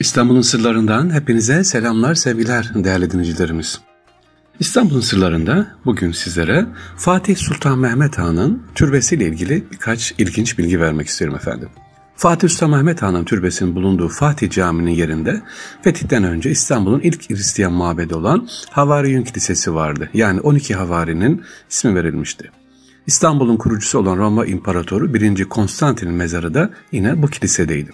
[0.00, 3.80] İstanbul'un sırlarından hepinize selamlar, sevgiler değerli dinleyicilerimiz.
[4.60, 11.36] İstanbul'un sırlarında bugün sizlere Fatih Sultan Mehmet Han'ın türbesiyle ilgili birkaç ilginç bilgi vermek istiyorum
[11.36, 11.68] efendim.
[12.16, 15.42] Fatih Sultan Mehmet Han'ın türbesinin bulunduğu Fatih Camii'nin yerinde
[15.82, 20.10] fetihten önce İstanbul'un ilk Hristiyan mabedi olan Havariyun Kilisesi vardı.
[20.14, 22.50] Yani 12 Havari'nin ismi verilmişti.
[23.06, 25.44] İstanbul'un kurucusu olan Roma İmparatoru 1.
[25.44, 27.90] Konstantin'in mezarı da yine bu kilisedeydi.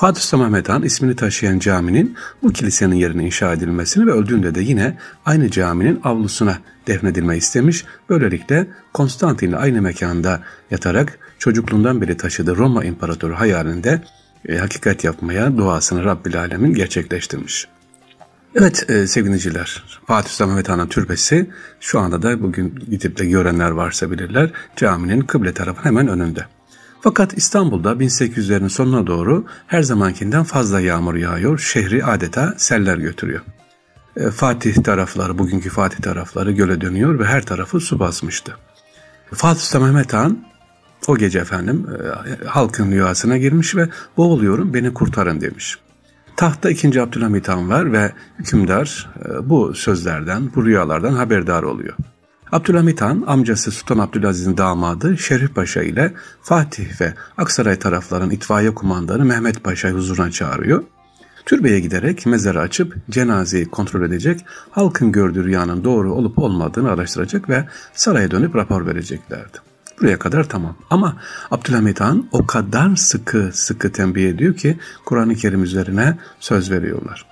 [0.00, 4.60] Fatih Sultan Mehmet Han ismini taşıyan caminin bu kilisenin yerine inşa edilmesini ve öldüğünde de
[4.60, 7.84] yine aynı caminin avlusuna defnedilmeyi istemiş.
[8.08, 14.02] Böylelikle Konstantin'le aynı mekanda yatarak çocukluğundan beri taşıdığı Roma İmparatoru hayalinde
[14.48, 17.68] e, hakikat yapmaya duasını Rabbil Alemin gerçekleştirmiş.
[18.54, 23.70] Evet e, sevgiliciler, Fatih Sultan Mehmet Han'ın türbesi şu anda da bugün gidip de görenler
[23.70, 26.46] varsa bilirler caminin kıble tarafı hemen önünde.
[27.00, 33.40] Fakat İstanbul'da 1800'lerin sonuna doğru her zamankinden fazla yağmur yağıyor, şehri adeta seller götürüyor.
[34.16, 38.56] E, Fatih tarafları, bugünkü Fatih tarafları göle dönüyor ve her tarafı su basmıştı.
[39.32, 40.38] Fatih Sultan Mehmet Han
[41.08, 41.86] o gece efendim
[42.42, 45.78] e, halkın rüyasına girmiş ve boğuluyorum beni kurtarın demiş.
[46.36, 47.02] Tahta 2.
[47.02, 51.94] Abdülhamit Han var ve hükümdar e, bu sözlerden, bu rüyalardan haberdar oluyor.
[52.52, 59.24] Abdülhamit Han amcası Sultan Abdülaziz'in damadı Şerif Paşa ile Fatih ve Aksaray tarafların itfaiye kumandanı
[59.24, 60.84] Mehmet Paşa'yı huzuruna çağırıyor.
[61.46, 67.68] Türbeye giderek mezarı açıp cenazeyi kontrol edecek, halkın gördüğü rüyanın doğru olup olmadığını araştıracak ve
[67.94, 69.58] saraya dönüp rapor vereceklerdi.
[70.00, 70.76] Buraya kadar tamam.
[70.90, 71.16] Ama
[71.50, 77.29] Abdülhamit Han o kadar sıkı sıkı tembih ediyor ki Kur'an-ı Kerim üzerine söz veriyorlar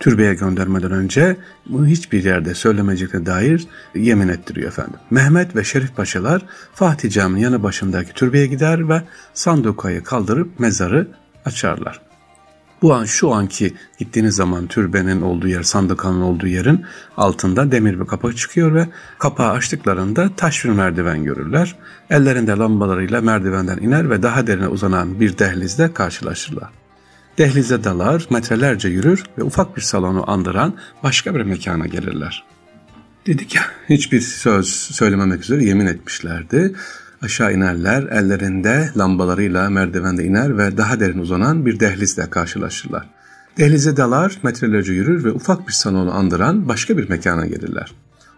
[0.00, 5.00] türbeye göndermeden önce bunu hiçbir yerde söylemeyeceklerine dair yemin ettiriyor efendim.
[5.10, 6.42] Mehmet ve Şerif Paşalar
[6.74, 9.02] Fatih Camii'nin yanı başındaki türbeye gider ve
[9.34, 11.08] sandukayı kaldırıp mezarı
[11.44, 12.08] açarlar.
[12.82, 16.84] Bu an şu anki gittiğiniz zaman türbenin olduğu yer, sandukanın olduğu yerin
[17.16, 18.88] altında demir bir kapak çıkıyor ve
[19.18, 21.76] kapağı açtıklarında taş bir merdiven görürler.
[22.10, 26.68] Ellerinde lambalarıyla merdivenden iner ve daha derine uzanan bir dehlizde karşılaşırlar.
[27.38, 32.44] Dehlize dalar, metrelerce yürür ve ufak bir salonu andıran başka bir mekana gelirler.
[33.26, 36.74] Dedik ya hiçbir söz söylememek üzere yemin etmişlerdi.
[37.22, 43.08] Aşağı inerler, ellerinde lambalarıyla merdivende iner ve daha derin uzanan bir dehlizle karşılaşırlar.
[43.58, 47.92] Dehlize dalar, metrelerce yürür ve ufak bir salonu andıran başka bir mekana gelirler.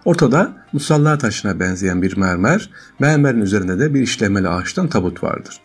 [0.04, 5.60] Ortada musalla taşına benzeyen bir mermer, mermerin üzerinde de bir işlemeli ağaçtan tabut vardır.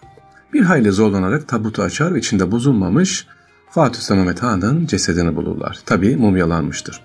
[0.55, 3.27] Bir hayli zorlanarak tabutu açar ve içinde bozulmamış
[3.69, 5.79] Fatih Sultan Mehmet Han'ın cesedini bulurlar.
[5.85, 7.01] Tabi mumyalanmıştır.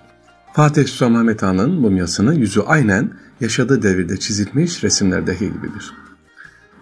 [0.53, 3.11] Fatih Sultan Mehmet Han'ın mumyasının yüzü aynen
[3.41, 5.93] yaşadığı devirde çizilmiş resimlerdeki gibidir.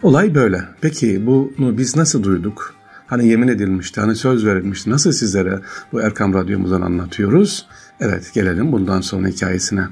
[0.02, 0.64] Olay böyle.
[0.82, 2.74] Peki bunu biz nasıl duyduk?
[3.08, 4.90] Hani yemin edilmişti, hani söz verilmişti.
[4.90, 5.60] Nasıl sizlere
[5.92, 7.68] bu Erkam Radyomuzdan anlatıyoruz?
[8.00, 9.88] Evet gelelim bundan sonra hikayesine.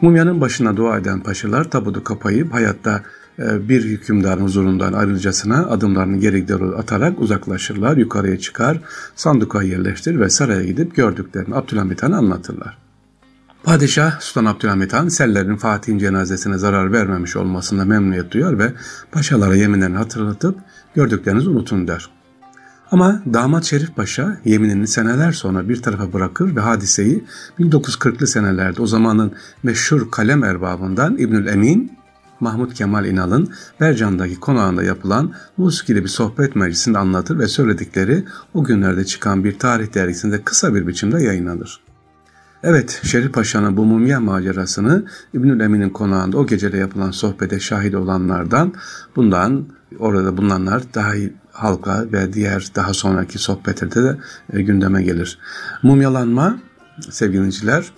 [0.00, 3.02] Mumyanın başına dua eden paşalar tabutu kapayıp hayatta
[3.38, 8.80] bir hükümdarın huzurundan ayrılcasına adımlarını geri doğru atarak uzaklaşırlar, yukarıya çıkar,
[9.16, 12.78] sanduka yerleştirir ve saraya gidip gördüklerini Abdülhamit Han'a anlatırlar.
[13.64, 18.72] Padişah Sultan Abdülhamit Han sellerin Fatih'in cenazesine zarar vermemiş olmasında memnuniyet duyar ve
[19.12, 20.58] paşalara yeminlerini hatırlatıp
[20.94, 22.10] gördüklerinizi unutun der.
[22.90, 27.24] Ama damat Şerif Paşa yeminini seneler sonra bir tarafa bırakır ve hadiseyi
[27.60, 29.32] 1940'lı senelerde o zamanın
[29.62, 31.96] meşhur kalem erbabından İbnül Emin
[32.40, 33.48] Mahmut Kemal İnal'ın
[33.80, 38.24] Bercan'daki konağında yapılan muskili bir sohbet meclisinde anlatır ve söyledikleri
[38.54, 41.80] o günlerde çıkan bir tarih dergisinde kısa bir biçimde yayınlanır.
[42.62, 45.04] Evet, Şerif Paşa'nın bu mumya macerasını
[45.34, 48.74] İbnül Emin'in konağında o gecede yapılan sohbete şahit olanlardan,
[49.16, 49.66] bundan
[49.98, 51.12] orada bulunanlar daha
[51.52, 54.16] halka ve diğer daha sonraki sohbetlerde de
[54.52, 55.38] e, gündeme gelir.
[55.82, 56.58] Mumyalanma
[57.10, 57.92] sevgiliciler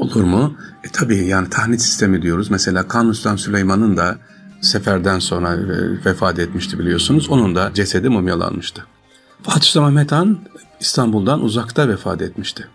[0.00, 0.54] Olur mu?
[0.84, 2.50] E tabii yani tahnit sistemi diyoruz.
[2.50, 4.18] Mesela Kanuni Süleyman'ın da
[4.60, 7.28] seferden sonra e, vefat etmişti biliyorsunuz.
[7.28, 8.84] Onun da cesedi mumyalanmıştı.
[9.42, 10.38] Fatih Sultan Mehmet Han
[10.80, 12.68] İstanbul'dan uzakta vefat etmişti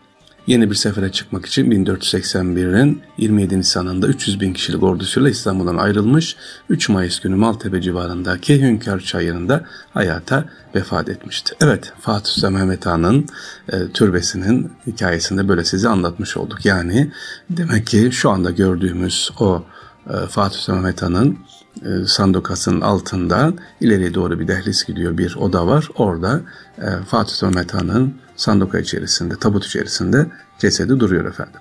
[0.47, 6.35] yeni bir sefere çıkmak için 1481'in 27 Nisan'ında 300 bin kişilik ordusuyla İstanbul'dan ayrılmış
[6.69, 9.63] 3 Mayıs günü Maltepe civarındaki Hünkar Çayırı'nda
[9.93, 10.45] hayata
[10.75, 11.55] vefat etmişti.
[11.61, 13.25] Evet Fatih Sultan Mehmet Han'ın
[13.69, 16.65] e, türbesinin hikayesinde böyle size anlatmış olduk.
[16.65, 17.11] Yani
[17.49, 19.63] demek ki şu anda gördüğümüz o
[20.09, 21.37] e, Fatih Sultan Mehmet Han'ın
[22.07, 25.89] sandukasının altından ileriye doğru bir dehliz gidiyor bir oda var.
[25.95, 26.41] Orada
[26.77, 30.25] e, Fatih Mehmet Han'ın sanduka içerisinde, tabut içerisinde
[30.59, 31.59] cesedi duruyor efendim.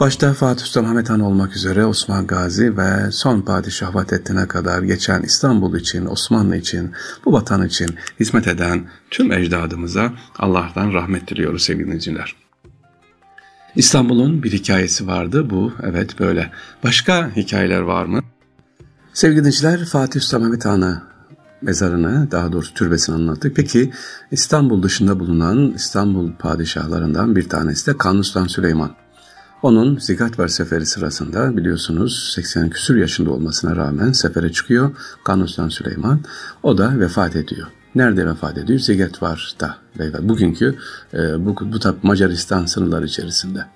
[0.00, 5.22] Başta Fatih Sultan Mehmet Han olmak üzere Osman Gazi ve son padişah Vahdettin'e kadar geçen
[5.22, 6.92] İstanbul için, Osmanlı için,
[7.24, 12.36] bu vatan için hizmet eden tüm ecdadımıza Allah'tan rahmet diliyoruz sevgili dinleyiciler.
[13.76, 16.50] İstanbul'un bir hikayesi vardı bu, evet böyle.
[16.84, 18.22] Başka hikayeler var mı?
[19.16, 21.02] Sevgili dinleyiciler, Fatih Sultan Mehmet Han'ı
[21.62, 23.56] mezarını, daha doğrusu türbesini anlattık.
[23.56, 23.92] Peki
[24.30, 28.90] İstanbul dışında bulunan İstanbul padişahlarından bir tanesi de Kanuni Sultan Süleyman.
[29.62, 36.20] Onun Zigatvar seferi sırasında biliyorsunuz 80 küsür yaşında olmasına rağmen sefere çıkıyor Kanuni Sultan Süleyman.
[36.62, 37.66] O da vefat ediyor.
[37.94, 38.78] Nerede vefat ediyor?
[38.78, 39.76] Zigetvar'da.
[40.28, 40.74] Bugünkü
[41.14, 43.66] e, bu, bu Macaristan sınırları içerisinde.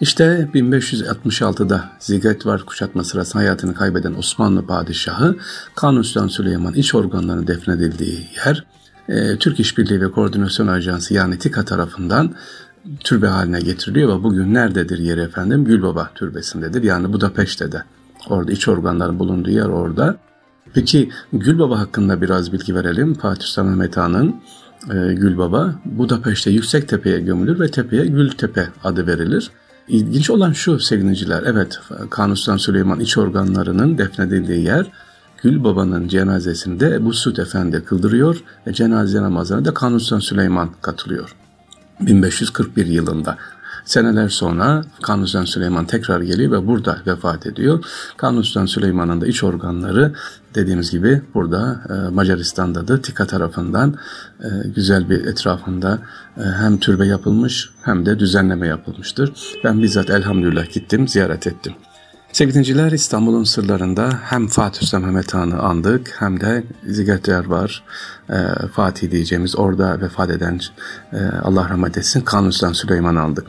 [0.00, 5.36] İşte 1566'da Zigetvar kuşatma sırasında hayatını kaybeden Osmanlı padişahı
[5.74, 8.64] Kanuni Sultan Süleyman iç organlarının defnedildiği yer
[9.08, 12.34] e, Türk İşbirliği ve Koordinasyon Ajansı yani TİKA tarafından
[13.00, 15.64] türbe haline getiriliyor ve bugün nerededir yeri efendim?
[15.64, 16.82] Gülbaba türbesindedir.
[16.82, 17.82] Yani Budapeşte'de.
[18.28, 20.16] Orada iç organların bulunduğu yer orada.
[20.74, 23.14] Peki Gülbaba hakkında biraz bilgi verelim.
[23.14, 24.36] Fatih Sultan Mehmet Han'ın
[24.90, 29.50] e, Gülbaba Budapeşte yüksek tepeye gömülür ve tepeye Gültepe adı verilir.
[29.88, 31.80] İlginç olan şu sevgiliciler, evet
[32.10, 34.86] Kanuni Sultan Süleyman iç organlarının defnedildiği yer
[35.42, 41.36] Gülbaba'nın cenazesinde bu Süt Efendi kıldırıyor ve cenaze namazına da Kanuni Sultan Süleyman katılıyor.
[42.00, 43.38] 1541 yılında.
[43.84, 47.84] Seneler sonra Kanuni Sultan Süleyman tekrar geliyor ve burada vefat ediyor.
[48.16, 50.14] Kanuni Sultan Süleyman'ın da iç organları
[50.54, 53.94] dediğimiz gibi burada e, Macaristan'da da Tika tarafından
[54.40, 55.98] e, güzel bir etrafında
[56.36, 59.32] e, hem türbe yapılmış hem de düzenleme yapılmıştır.
[59.64, 61.72] Ben bizzat elhamdülillah gittim, ziyaret ettim.
[62.32, 67.84] Sevgili dinciler İstanbul'un sırlarında hem Fatih Sultan Mehmet Han'ı andık hem de Zigetler var.
[68.30, 68.36] E,
[68.72, 70.60] Fatih diyeceğimiz orada vefat eden
[71.12, 73.46] e, Allah rahmet etsin Kanuni Sultan Süleyman'ı andık.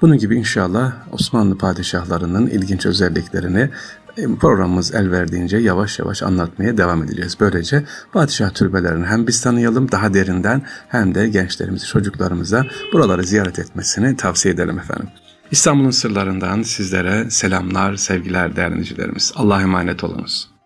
[0.00, 3.70] Bunun gibi inşallah Osmanlı padişahlarının ilginç özelliklerini
[4.16, 7.36] e, programımız el verdiğince yavaş yavaş anlatmaya devam edeceğiz.
[7.40, 14.16] Böylece padişah türbelerini hem biz tanıyalım daha derinden hem de gençlerimizi, çocuklarımıza buraları ziyaret etmesini
[14.16, 15.08] tavsiye edelim efendim.
[15.50, 19.32] İstanbul'un sırlarından sizlere selamlar, sevgiler değerli dinleyicilerimiz.
[19.36, 20.59] Allah'a emanet olunuz.